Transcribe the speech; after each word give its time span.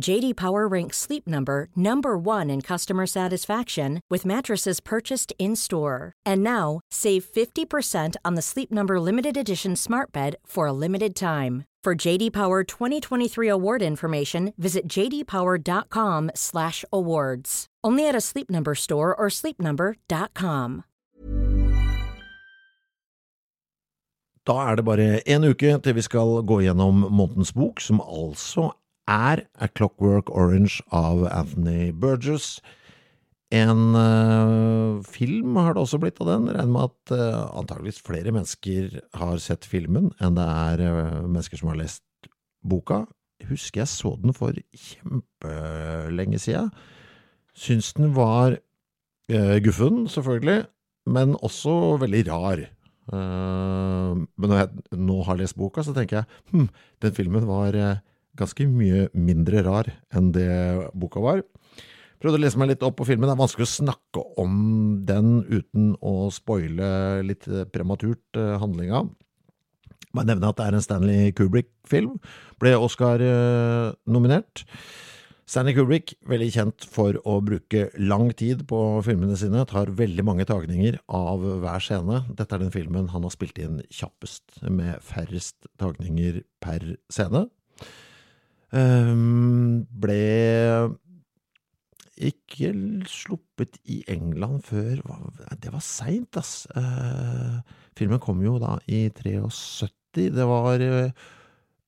JD 0.00 0.36
Power 0.36 0.66
ranks 0.68 0.98
Sleep 0.98 1.26
Number 1.26 1.68
number 1.74 2.18
1 2.18 2.50
in 2.50 2.60
customer 2.60 3.06
satisfaction 3.06 4.02
with 4.10 4.26
mattresses 4.26 4.80
purchased 4.80 5.32
in-store. 5.38 6.12
And 6.24 6.42
now, 6.42 6.80
save 6.90 7.24
50% 7.24 8.16
on 8.24 8.34
the 8.34 8.42
Sleep 8.42 8.70
Number 8.70 9.00
limited 9.00 9.36
edition 9.36 9.74
Smart 9.76 10.12
Bed 10.12 10.36
for 10.44 10.66
a 10.66 10.72
limited 10.72 11.16
time. 11.16 11.64
For 11.84 11.94
JD 11.94 12.32
Power 12.32 12.64
2023 12.64 13.48
award 13.48 13.82
information, 13.82 14.52
visit 14.58 14.88
jdpower.com/awards. 14.88 17.66
Only 17.84 18.08
at 18.08 18.16
a 18.16 18.20
Sleep 18.20 18.50
Number 18.50 18.74
store 18.74 19.14
or 19.14 19.28
sleepnumber.com. 19.30 20.82
Da 24.46 24.70
er 24.70 24.76
det 24.76 24.84
bare 24.84 25.28
en 25.28 25.44
uke 25.44 25.78
til 25.82 25.94
vi 25.94 26.02
skal 26.02 26.42
gå 26.46 26.60
gjennom 26.62 26.94
månedens 27.10 27.52
bok, 27.52 27.80
som 27.80 28.00
altså 28.00 28.70
er 29.06 29.46
A 29.62 29.68
Clockwork 29.68 30.30
Orange 30.34 30.82
av 30.94 31.24
Anthony 31.30 31.92
Burgess. 31.92 32.58
En 33.54 33.94
uh, 33.94 35.02
film 35.06 35.54
har 35.60 35.76
det 35.76 35.82
også 35.84 36.00
blitt 36.02 36.18
av 36.22 36.32
den. 36.32 36.48
Regner 36.50 36.72
med 36.72 36.88
at 36.90 37.14
uh, 37.14 37.58
antageligvis 37.60 38.02
flere 38.02 38.32
mennesker 38.34 38.98
har 39.20 39.36
sett 39.42 39.68
filmen 39.68 40.10
enn 40.18 40.38
det 40.38 40.46
er 40.46 40.82
uh, 40.82 41.26
mennesker 41.28 41.60
som 41.60 41.70
har 41.70 41.78
lest 41.78 42.02
boka. 42.66 43.04
Husker 43.46 43.84
jeg 43.84 43.92
så 43.92 44.16
den 44.18 44.34
for 44.34 44.56
kjempelenge 44.74 46.40
siden. 46.42 46.72
Syns 47.56 47.92
den 47.96 48.14
var 48.16 48.58
guffen, 49.64 50.04
selvfølgelig, 50.06 50.66
men 51.10 51.32
også 51.42 51.96
veldig 51.98 52.20
rar. 52.28 52.60
men 53.10 54.50
når 54.50 54.60
jeg 54.60 54.98
nå 55.02 55.16
har 55.26 55.38
lest 55.40 55.56
boka, 55.58 55.82
så 55.82 55.94
tenker 55.96 56.20
jeg 56.20 56.26
hm, 56.52 56.68
den 57.02 57.14
filmen 57.16 57.46
var 57.48 57.74
ganske 58.38 58.66
mye 58.70 59.06
mindre 59.16 59.64
rar 59.66 59.90
enn 60.14 60.32
det 60.36 60.50
boka 60.94 61.22
var. 61.24 61.44
Prøvde 62.22 62.40
å 62.40 62.42
lese 62.42 62.60
meg 62.60 62.70
litt 62.72 62.84
opp 62.86 62.96
på 63.00 63.06
filmen. 63.08 63.28
Det 63.28 63.34
er 63.34 63.42
vanskelig 63.42 63.66
å 63.66 63.74
snakke 63.74 64.22
om 64.40 64.54
den 65.08 65.40
uten 65.50 65.92
å 66.00 66.30
spoile 66.32 67.22
litt 67.26 67.44
prematurt 67.74 68.40
uh, 68.40 68.56
handlinga. 68.62 69.04
Må 70.16 70.24
nevne 70.24 70.48
at 70.48 70.56
det 70.56 70.68
er 70.68 70.78
en 70.78 70.84
Stanley 70.84 71.34
Kubrick-film. 71.36 72.16
Ble 72.62 72.72
Oscar-nominert. 72.80 74.64
Stanley 75.46 75.76
Kubrick, 75.76 76.16
veldig 76.26 76.48
kjent 76.50 76.86
for 76.90 77.20
å 77.28 77.36
bruke 77.44 77.84
lang 78.00 78.32
tid 78.34 78.64
på 78.66 78.80
filmene 79.06 79.36
sine, 79.38 79.62
tar 79.68 79.92
veldig 79.94 80.24
mange 80.26 80.46
tagninger 80.48 80.96
av 81.06 81.44
hver 81.62 81.84
scene. 81.84 82.24
Dette 82.34 82.56
er 82.56 82.64
den 82.64 82.72
filmen 82.74 83.12
han 83.12 83.28
har 83.28 83.34
spilt 83.34 83.60
inn 83.62 83.78
kjappest, 83.86 84.56
med 84.66 85.04
færrest 85.06 85.68
tagninger 85.78 86.40
per 86.64 86.96
scene. 87.12 87.44
Um, 88.74 89.86
ble 89.94 90.96
ikke 92.16 92.72
sluppet 93.08 93.76
i 93.92 94.00
England 94.08 94.64
før 94.64 95.02
Det 95.60 95.72
var 95.72 95.84
seint, 95.84 96.36
ass. 96.40 96.66
Uh, 96.72 97.60
filmen 97.96 98.20
kom 98.22 98.40
jo 98.44 98.56
da 98.62 98.78
i 98.88 99.06
73. 99.12 100.30
Det 100.32 100.46
var 100.48 100.80
uh, 100.80 101.12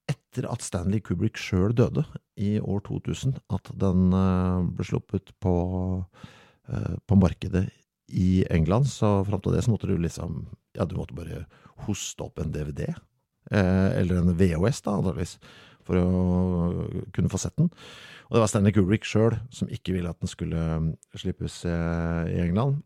etter 0.09 0.49
at 0.49 0.65
Stanley 0.65 1.01
Kubrick 1.05 1.41
sjøl 1.41 1.75
døde, 1.77 2.05
i 2.39 2.59
år 2.61 2.85
2000, 2.87 3.41
at 3.51 3.73
den 3.81 4.13
uh, 4.15 4.63
ble 4.69 4.87
sluppet 4.87 5.33
på, 5.43 5.55
på 7.09 7.17
markedet 7.19 7.67
i 8.13 8.45
England. 8.53 8.87
Så 8.93 9.25
fram 9.27 9.41
til 9.43 9.57
det 9.57 9.65
så 9.65 9.73
måtte 9.73 9.89
du 9.91 9.97
liksom 9.97 10.47
Ja, 10.77 10.85
du 10.85 10.95
måtte 10.95 11.17
bare 11.17 11.47
hoste 11.89 12.23
opp 12.23 12.39
en 12.39 12.53
DVD. 12.53 12.93
eller 13.51 14.19
en 14.21 14.37
VHS, 14.37 14.83
da, 14.85 14.93
antakeligvis 14.93 15.39
for 15.89 15.99
å 16.01 16.05
kunne 17.17 17.33
få 17.33 17.41
sett 17.41 17.57
den. 17.59 17.71
Og 18.29 18.37
det 18.37 18.43
var 18.45 18.51
Stanley 18.53 18.75
Kubrick 18.77 19.09
sjøl 19.09 19.39
som 19.55 19.71
ikke 19.73 19.95
ville 19.97 20.13
at 20.13 20.21
den 20.21 20.31
skulle 20.31 20.61
um, 20.77 20.93
slippes 21.17 21.63
i 21.65 22.39
England. 22.45 22.83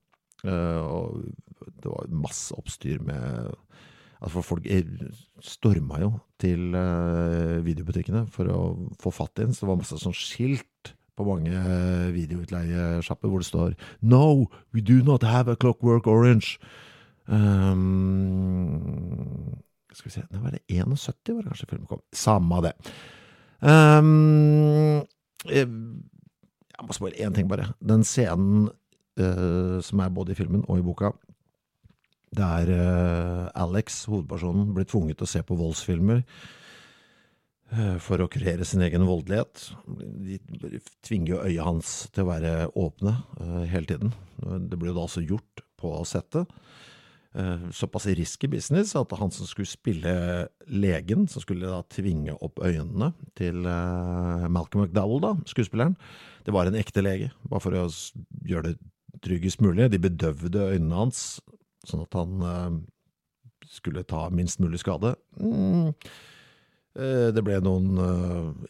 Uh, 0.46 0.80
og 0.82 1.04
det 1.82 1.90
var 1.90 2.14
masse 2.14 2.54
oppstyr 2.56 3.02
med 3.06 3.52
Altså 4.22 4.38
Folk 4.46 4.68
storma 5.42 5.98
jo 5.98 6.12
til 6.38 6.76
uh, 6.78 7.58
videobutikkene 7.66 8.20
for 8.30 8.46
å 8.54 8.60
få 9.02 9.10
fatt 9.10 9.34
i 9.40 9.48
den, 9.48 9.54
så 9.54 9.64
det 9.64 9.70
var 9.72 9.80
masse 9.80 9.98
sånn 9.98 10.14
skilt 10.14 10.92
på 11.18 11.26
mange 11.26 11.50
videoutleiesjapper 12.14 13.28
hvor 13.32 13.42
det 13.42 13.48
står 13.48 13.74
No, 13.98 14.46
we 14.70 14.80
do 14.80 15.02
not 15.02 15.26
have 15.26 15.50
a 15.50 15.56
clockwork 15.58 16.06
orange. 16.06 16.60
Um, 17.26 17.82
skal 19.98 20.08
vi 20.08 20.14
se, 20.14 20.22
det 20.30 20.40
var 20.42 20.54
det 20.54 20.62
71 20.68 21.34
var 21.34 21.42
det 21.42 21.50
kanskje 21.52 21.68
filmen 21.70 21.88
kom. 21.90 22.04
Samme 22.16 22.62
det. 22.64 22.72
Um, 23.62 25.02
jeg 25.46 26.86
må 26.88 26.96
spørre 26.96 27.20
én 27.22 27.34
ting, 27.34 27.48
bare. 27.50 27.70
Den 27.78 28.02
scenen 28.06 28.70
uh, 29.20 29.78
som 29.84 30.02
er 30.02 30.14
både 30.14 30.34
i 30.34 30.38
filmen 30.38 30.64
og 30.66 30.80
i 30.80 30.86
boka, 30.86 31.12
der 32.32 32.72
uh, 32.72 33.46
Alex, 33.62 34.04
hovedpersonen, 34.10 34.72
blir 34.74 34.88
tvunget 34.88 35.20
til 35.20 35.28
å 35.28 35.32
se 35.34 35.44
på 35.46 35.58
voldsfilmer 35.58 36.22
uh, 37.76 37.98
for 38.02 38.22
å 38.22 38.30
kurere 38.32 38.66
sin 38.66 38.82
egen 38.86 39.06
voldelighet. 39.06 39.68
De 39.86 40.40
tvinger 41.04 41.36
jo 41.36 41.42
øyet 41.44 41.66
hans 41.68 41.94
til 42.10 42.24
å 42.24 42.30
være 42.32 42.54
åpne 42.78 43.18
hele 43.70 43.86
tiden. 43.90 44.16
Det 44.40 44.78
blir 44.78 44.90
jo 44.90 44.98
da 44.98 45.06
også 45.06 45.26
gjort 45.26 45.66
på 45.78 45.94
settet. 46.08 46.50
Eh, 47.34 47.70
såpass 47.70 48.06
risky 48.06 48.46
business 48.46 48.96
at 48.96 49.12
han 49.16 49.30
som 49.32 49.46
skulle 49.48 49.68
spille 49.68 50.48
legen, 50.68 51.24
som 51.28 51.40
skulle 51.40 51.70
da 51.70 51.78
tvinge 51.88 52.34
opp 52.44 52.60
øynene 52.60 53.14
til 53.38 53.64
eh, 53.64 54.44
Malcolm 54.52 54.84
McDowell, 54.84 55.22
da, 55.24 55.30
skuespilleren, 55.48 55.96
det 56.44 56.52
var 56.52 56.68
en 56.68 56.76
ekte 56.76 57.00
lege, 57.00 57.30
bare 57.48 57.64
for 57.64 57.78
å 57.78 57.86
gjøre 58.44 58.74
det 58.74 59.22
tryggest 59.24 59.64
mulig. 59.64 59.88
De 59.94 60.02
bedøvde 60.02 60.68
øynene 60.74 60.98
hans, 60.98 61.40
sånn 61.88 62.04
at 62.04 62.20
han 62.20 62.44
eh, 62.50 62.76
skulle 63.78 64.04
ta 64.04 64.26
minst 64.28 64.60
mulig 64.60 64.82
skade. 64.84 65.14
Mm. 65.40 65.96
Det 66.92 67.40
ble 67.40 67.54
noen 67.64 67.94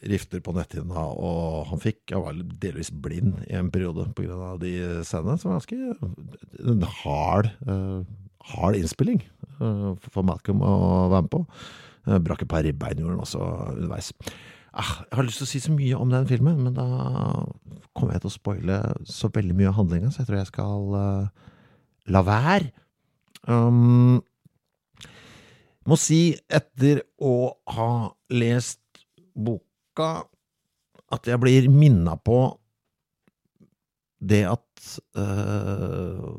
rifter 0.07 0.39
på 0.39 0.53
netthinna, 0.55 1.09
og 1.11 1.65
han 1.73 1.81
fikk 1.83 2.13
Han 2.15 2.23
var 2.23 2.37
delvis 2.63 2.93
blind 2.95 3.41
i 3.49 3.57
en 3.59 3.73
periode 3.75 4.05
pga. 4.15 4.53
de 4.63 5.03
scenene, 5.03 5.35
som 5.43 5.51
var 5.51 5.59
ganske 5.59 6.69
en 6.71 6.87
hard 7.01 7.51
hard 8.51 8.79
innspilling 8.79 9.23
uh, 9.61 9.93
for 10.11 10.27
Malcolm 10.27 10.65
å 10.65 10.75
være 11.13 11.27
med 11.27 11.33
på. 11.35 11.45
Uh, 12.09 12.19
brakk 12.23 12.45
et 12.45 12.51
par 12.51 12.67
ribbein 12.67 12.99
gjorde 12.99 13.17
han 13.17 13.25
også 13.27 13.45
underveis. 13.77 14.11
Ah, 14.73 15.05
jeg 15.05 15.19
har 15.19 15.27
lyst 15.27 15.43
til 15.43 15.47
å 15.47 15.51
si 15.51 15.61
så 15.61 15.73
mye 15.75 15.99
om 16.01 16.13
den 16.13 16.29
filmen, 16.29 16.61
men 16.65 16.77
da 16.77 16.87
kommer 17.93 18.17
jeg 18.17 18.25
til 18.25 18.31
å 18.31 18.37
spoile 18.39 18.79
så 19.05 19.29
veldig 19.33 19.57
mye 19.59 19.69
av 19.69 19.77
handlinga, 19.77 20.13
så 20.13 20.23
jeg 20.23 20.31
tror 20.31 20.41
jeg 20.41 20.49
skal 20.49 20.97
uh, 20.97 21.51
la 22.15 22.23
være. 22.25 22.71
Um, 23.51 24.23
må 25.85 25.99
si, 25.99 26.33
etter 26.49 27.03
å 27.21 27.53
ha 27.75 27.93
lest 28.33 28.81
boka, 29.35 30.23
at 31.13 31.29
jeg 31.29 31.41
blir 31.43 31.69
minna 31.69 32.17
på 32.17 32.41
det 34.23 34.45
at 34.49 34.87
uh, 35.19 36.33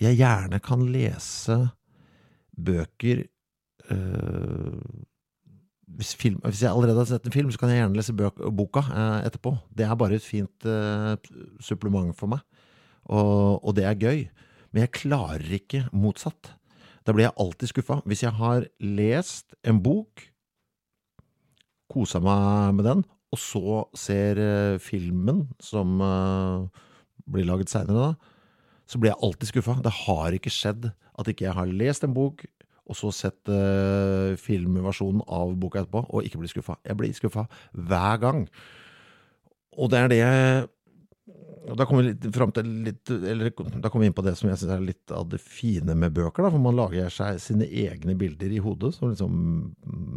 jeg 0.00 0.18
gjerne 0.20 0.60
kan 0.64 0.82
lese 0.88 1.56
bøker 2.56 3.24
øh, 3.90 4.80
hvis, 5.96 6.14
film, 6.16 6.38
hvis, 6.44 6.62
jeg 6.62 6.72
allerede 6.72 7.02
har 7.02 7.08
sett 7.10 7.26
en 7.26 7.34
film, 7.34 7.50
så 7.52 7.60
kan 7.60 7.72
jeg 7.72 7.82
gjerne 7.82 7.98
lese 7.98 8.14
bøk, 8.16 8.40
boka 8.56 8.82
øh, 8.88 9.26
etterpå. 9.26 9.56
Det 9.76 9.84
er 9.84 9.98
bare 9.98 10.16
et 10.16 10.24
fint 10.24 10.66
øh, 10.66 11.16
supplement 11.60 12.16
for 12.16 12.30
meg, 12.30 12.40
og, 13.04 13.64
og, 13.64 13.74
det 13.76 13.84
er 13.84 13.98
gøy. 13.98 14.24
Men 14.72 14.86
jeg 14.86 14.94
klarer 14.94 15.54
ikke 15.58 15.84
motsatt. 15.92 16.54
Da 17.04 17.12
blir 17.12 17.26
jeg 17.26 17.36
alltid 17.42 17.72
skuffa. 17.72 18.00
Hvis 18.06 18.22
jeg 18.22 18.32
har 18.38 18.68
lest 18.80 19.56
en 19.66 19.80
bok 19.82 20.22
kosa 21.90 22.20
meg 22.22 22.76
med 22.78 22.86
den, 22.86 23.02
og 23.30 23.38
så 23.38 23.82
ser 23.98 24.38
eh, 24.42 24.78
filmen 24.82 25.44
som 25.62 26.00
eh, 26.02 26.84
blir 27.30 27.46
laget 27.48 27.70
seinere, 27.70 28.10
da, 28.10 28.29
så 28.90 28.98
blir 28.98 29.12
jeg 29.12 29.22
alltid 29.22 29.52
skuffa. 29.52 29.76
Det 29.84 29.92
har 30.02 30.34
ikke 30.34 30.52
skjedd 30.52 30.90
at 30.90 31.30
ikke 31.30 31.46
jeg 31.46 31.56
har 31.56 31.70
lest 31.70 32.06
en 32.06 32.16
bok, 32.16 32.42
og 32.90 32.98
så 32.98 33.12
sett 33.14 33.52
uh, 33.52 34.34
filmversjonen 34.40 35.22
av 35.30 35.54
boka 35.62 35.84
etterpå, 35.84 36.02
og 36.10 36.26
ikke 36.26 36.40
blir 36.42 36.50
skuffa. 36.50 36.74
Jeg 36.86 36.98
blir 36.98 37.14
skuffa 37.14 37.46
hver 37.70 38.20
gang. 38.22 38.44
Og 39.78 39.92
det 39.92 40.02
er 40.02 40.10
det 40.10 40.20
jeg 40.20 40.68
da 41.60 41.84
kommer 41.84 42.02
vi 42.08 42.14
vi 44.00 44.06
inn 44.08 44.16
på 44.16 44.24
det 44.24 44.32
som 44.38 44.48
jeg 44.48 44.58
syns 44.58 44.72
er 44.72 44.82
litt 44.82 45.12
av 45.14 45.28
det 45.30 45.38
fine 45.44 45.94
med 45.94 46.14
bøker. 46.16 46.42
da, 46.42 46.50
For 46.50 46.62
man 46.62 46.78
lager 46.78 47.12
seg 47.12 47.40
sine 47.42 47.68
egne 47.68 48.16
bilder 48.18 48.50
i 48.50 48.62
hodet 48.64 48.94
som 48.96 49.12
liksom 49.12 49.34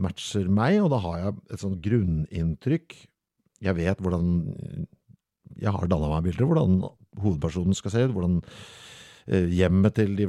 matcher 0.03 0.47
meg, 0.47 0.79
og 0.81 0.89
da 0.93 1.01
har 1.03 1.17
jeg 1.19 1.35
et 1.51 1.63
sånt 1.65 1.81
grunninntrykk. 1.83 2.95
Jeg 3.63 3.77
vet 3.79 4.01
hvordan 4.01 4.87
Jeg 5.59 5.69
har 5.69 5.87
danna 5.87 6.09
meg 6.09 6.23
bilder, 6.25 6.47
hvordan 6.49 6.79
hovedpersonen 7.21 7.77
skal 7.77 7.93
se 7.93 8.05
ut, 8.05 8.13
hvordan 8.15 8.39
eh, 9.27 9.49
hjemmet 9.53 9.95
til 9.99 10.15
de 10.17 10.27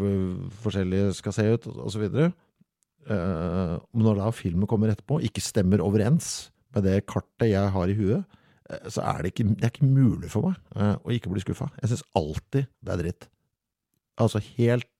forskjellige 0.64 1.12
skal 1.18 1.36
se 1.36 1.46
ut, 1.56 1.68
osv. 1.86 2.06
Eh, 2.14 3.76
når 4.04 4.20
da 4.20 4.30
filmen 4.34 4.68
kommer 4.70 4.92
etterpå, 4.92 5.20
ikke 5.24 5.44
stemmer 5.44 5.84
overens 5.84 6.50
med 6.74 6.88
det 6.88 7.04
kartet 7.10 7.52
jeg 7.52 7.74
har 7.76 7.90
i 7.90 7.98
huet, 7.98 8.40
eh, 8.70 8.88
så 8.88 9.04
er 9.12 9.22
det 9.22 9.34
ikke, 9.34 9.48
det 9.54 9.68
er 9.68 9.74
ikke 9.74 9.90
mulig 9.90 10.32
for 10.32 10.50
meg 10.50 10.98
å 11.04 11.14
ikke 11.14 11.32
bli 11.32 11.44
skuffa. 11.44 11.70
Jeg 11.82 11.92
syns 11.92 12.06
alltid 12.18 12.68
det 12.80 12.94
er 12.94 13.02
dritt. 13.04 13.30
Altså 14.20 14.42
helt 14.54 14.90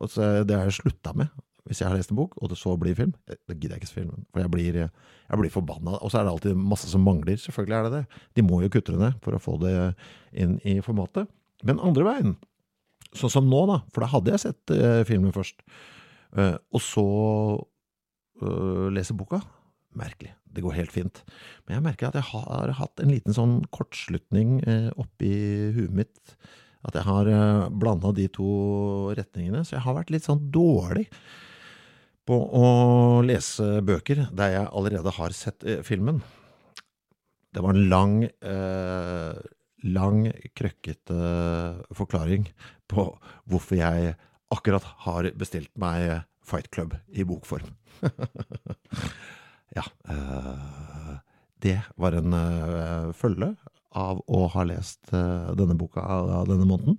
altså 0.00 0.44
Det 0.48 0.56
har 0.56 0.64
jeg 0.64 0.80
slutta 0.80 1.12
med 1.14 1.28
hvis 1.68 1.82
jeg 1.82 1.90
har 1.90 1.98
lest 1.98 2.12
en 2.12 2.18
bok, 2.18 2.36
og 2.40 2.50
det 2.52 2.58
så 2.58 2.72
blir 2.80 2.96
film. 2.98 3.12
Da 3.28 3.36
gidder 3.54 3.76
jeg 3.76 3.82
ikke 3.82 3.90
se 3.90 3.98
filmen, 3.98 4.24
for 4.32 4.42
jeg 4.42 4.52
blir, 4.52 4.78
jeg 4.80 5.40
blir 5.40 5.52
forbanna. 5.52 5.98
Og 6.00 6.12
så 6.12 6.20
er 6.20 6.26
det 6.26 6.32
alltid 6.34 6.62
masse 6.72 6.88
som 6.90 7.04
mangler. 7.04 7.38
Selvfølgelig 7.40 7.76
er 7.76 7.86
det 7.86 7.92
det. 7.98 8.20
De 8.38 8.44
må 8.46 8.62
jo 8.64 8.70
kutte 8.72 8.94
det 8.94 9.02
ned 9.02 9.18
for 9.24 9.36
å 9.36 9.42
få 9.42 9.56
det 9.62 9.74
inn 10.32 10.56
i 10.68 10.78
formatet. 10.84 11.30
Men 11.66 11.82
andre 11.84 12.06
veien, 12.06 12.36
sånn 13.16 13.32
som 13.32 13.48
nå, 13.50 13.64
da, 13.68 13.80
for 13.92 14.04
da 14.04 14.10
hadde 14.14 14.34
jeg 14.34 14.44
sett 14.46 14.74
uh, 14.74 15.02
filmen 15.08 15.34
først, 15.34 15.60
uh, 16.38 16.56
og 16.72 16.84
så 16.84 17.06
uh, 18.42 18.86
lese 18.94 19.16
boka. 19.18 19.42
Merkelig. 19.98 20.32
Det 20.50 20.64
går 20.64 20.78
helt 20.78 20.94
fint. 20.94 21.20
Men 21.66 21.76
jeg 21.76 21.86
merker 21.86 22.08
at 22.08 22.18
jeg 22.18 22.30
har 22.30 22.72
hatt 22.78 23.02
en 23.02 23.12
liten 23.12 23.36
sånn 23.36 23.60
kortslutning 23.74 24.58
uh, 24.64 24.88
oppi 24.98 25.34
huet 25.76 25.94
mitt. 26.02 26.34
At 26.86 26.96
jeg 26.96 27.04
har 27.04 27.28
blanda 27.76 28.08
de 28.16 28.24
to 28.32 28.50
retningene. 29.12 29.60
Så 29.68 29.74
jeg 29.76 29.84
har 29.84 29.98
vært 29.98 30.14
litt 30.14 30.24
sånn 30.24 30.46
dårlig 30.54 31.10
på 32.30 32.38
å 32.54 32.66
lese 33.26 33.80
bøker 33.82 34.28
der 34.30 34.54
jeg 34.54 34.70
allerede 34.70 35.14
har 35.18 35.34
sett 35.34 35.66
filmen. 35.86 36.22
Det 37.50 37.64
var 37.64 37.74
en 37.74 37.88
lang 37.90 38.16
lang, 39.82 40.26
krøkkete 40.56 41.16
forklaring 41.96 42.46
på 42.90 43.06
hvorfor 43.48 43.78
jeg 43.78 44.14
akkurat 44.50 44.86
har 45.06 45.30
bestilt 45.38 45.70
meg 45.80 46.22
Fight 46.44 46.70
Club 46.74 46.96
i 47.08 47.24
bokform. 47.24 47.74
ja. 49.76 49.84
eh, 50.08 51.18
det 51.62 51.76
var 52.00 52.16
en 52.18 52.34
eh, 52.34 53.12
følge 53.14 53.52
av 53.94 54.22
å 54.26 54.46
ha 54.54 54.64
lest 54.66 55.12
øh, 55.14 55.52
denne 55.58 55.76
boka 55.78 56.02
denne 56.48 56.66
måneden. 56.66 56.98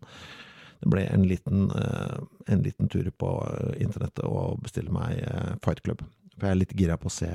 Det 0.81 0.89
ble 0.89 1.03
en 1.05 1.27
liten, 1.29 1.67
en 1.71 2.63
liten 2.65 2.89
tur 2.89 3.05
på 3.21 3.29
internettet 3.77 4.23
og 4.25 4.63
bestille 4.65 4.89
meg 4.89 5.21
Fight 5.61 5.83
Club. 5.85 6.01
For 6.33 6.47
jeg 6.47 6.55
er 6.55 6.59
litt 6.63 6.73
gira 6.73 6.97
på 6.97 7.05
å 7.05 7.13
se 7.13 7.29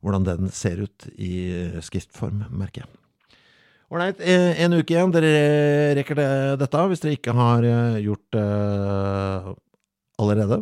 hvordan 0.00 0.24
den 0.24 0.48
ser 0.54 0.80
ut 0.86 1.08
i 1.20 1.32
skriftform, 1.84 2.46
merker 2.54 2.86
jeg. 2.86 2.98
Ålreit, 3.88 4.20
eh, 4.20 4.60
en 4.60 4.76
uke 4.76 4.92
igjen. 4.92 5.12
Dere 5.14 5.94
rekker 5.96 6.18
det, 6.18 6.32
dette 6.60 6.82
hvis 6.90 7.00
dere 7.00 7.16
ikke 7.16 7.32
har 7.36 7.64
eh, 7.64 8.02
gjort 8.04 8.26
det 8.36 8.44
uh, 8.44 9.54
allerede. 10.20 10.60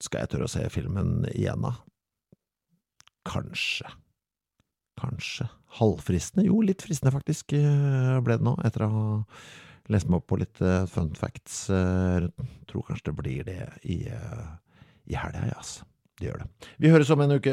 Skal 0.00 0.24
jeg 0.24 0.32
tørre 0.32 0.48
å 0.48 0.52
se 0.52 0.64
filmen 0.72 1.26
igjen, 1.34 1.60
da? 1.66 1.74
Kanskje. 3.28 3.90
Kanskje. 4.98 5.50
Halvfristende? 5.76 6.46
Jo, 6.48 6.62
litt 6.64 6.82
fristende 6.82 7.12
faktisk 7.12 7.52
ble 7.52 8.36
det 8.38 8.46
nå, 8.46 8.54
etter 8.64 8.86
å 8.86 8.88
ha 8.94 9.04
lest 9.92 10.08
meg 10.08 10.22
opp 10.22 10.26
på 10.32 10.38
litt 10.40 10.60
fun 10.92 11.12
facts 11.16 11.66
rundt 11.70 12.34
den. 12.40 12.48
Tror 12.68 12.86
kanskje 12.88 13.10
det 13.10 13.16
blir 13.20 13.44
det 13.46 13.60
i, 13.84 13.98
i 14.08 15.16
helga, 15.16 15.44
ja, 15.48 15.56
altså. 15.60 15.84
Det 16.18 16.26
gjør 16.26 16.40
det. 16.42 16.48
Vi 16.82 16.90
høres 16.90 17.12
om 17.14 17.20
en 17.22 17.36
uke. 17.38 17.52